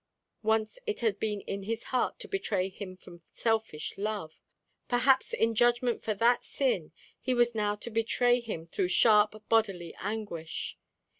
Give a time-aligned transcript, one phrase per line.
[0.41, 4.41] Once it had been in his heart to betray him from selfish love;
[4.87, 9.93] perhaps in judgment for that sin he was now to betray him through sharp bodily
[9.99, 10.75] anguish.